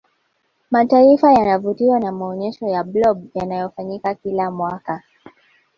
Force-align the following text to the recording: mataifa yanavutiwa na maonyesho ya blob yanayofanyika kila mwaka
mataifa 0.71 1.33
yanavutiwa 1.33 1.99
na 1.99 2.11
maonyesho 2.11 2.67
ya 2.67 2.83
blob 2.83 3.25
yanayofanyika 3.35 4.15
kila 4.15 4.51
mwaka 4.51 5.03